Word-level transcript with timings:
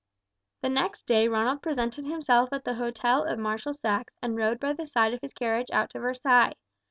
The 0.63 0.69
next 0.69 1.05
day 1.05 1.27
Ronald 1.27 1.61
presented 1.61 2.05
himself 2.07 2.49
at 2.51 2.63
the 2.63 2.73
hotel 2.73 3.23
of 3.23 3.37
Marshal 3.37 3.71
Saxe 3.71 4.15
and 4.23 4.35
rode 4.35 4.59
by 4.59 4.73
the 4.73 4.87
side 4.87 5.13
of 5.13 5.21
his 5.21 5.31
carriage 5.31 5.69
out 5.71 5.91
to 5.91 5.99
Versailles. 5.99 6.55